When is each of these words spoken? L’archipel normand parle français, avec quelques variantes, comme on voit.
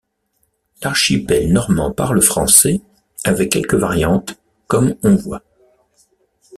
L’archipel 0.81 1.53
normand 1.53 1.91
parle 1.91 2.23
français, 2.23 2.81
avec 3.23 3.51
quelques 3.51 3.75
variantes, 3.75 4.33
comme 4.67 4.95
on 5.03 5.13
voit. 5.13 5.43